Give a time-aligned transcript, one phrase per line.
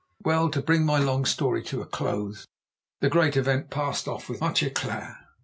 [0.25, 2.47] Well, to bring my long story to a close,
[3.01, 5.15] the Great Event passed off with much éclat.